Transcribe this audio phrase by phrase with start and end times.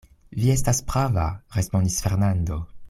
[0.43, 1.27] Vi estas prava,
[1.59, 2.63] respondis Fernando!